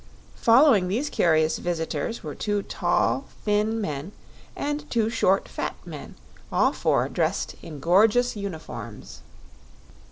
Following 0.37 0.87
these 0.87 1.11
curious 1.11 1.59
visitors 1.59 2.23
were 2.23 2.33
two 2.33 2.63
tall, 2.63 3.25
thin 3.45 3.79
men 3.79 4.13
and 4.55 4.89
two 4.89 5.11
short, 5.11 5.47
fat 5.47 5.75
men, 5.85 6.15
all 6.51 6.73
four 6.73 7.07
dressed 7.07 7.53
in 7.61 7.79
gorgeous 7.79 8.35
uniforms. 8.35 9.21